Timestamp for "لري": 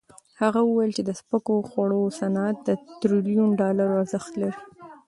4.41-4.59